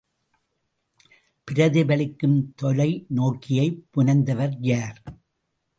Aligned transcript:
பிரதிபலிக்கும் 1.47 2.53
தொலைநோக்கியைப் 2.61 3.79
புனைந்தவர் 3.91 4.57
யார்? 4.59 5.01